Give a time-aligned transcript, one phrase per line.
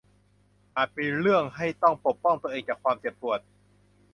[0.75, 3.39] อาจมีเรื่องให้ต้องปกป้องตัวเองจากความเจ็บปวด